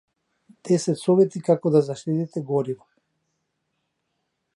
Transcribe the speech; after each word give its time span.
Десет 0.69 0.99
совети 1.01 1.41
како 1.49 1.71
да 1.75 1.81
заштедите 1.89 2.43
гориво 2.53 2.89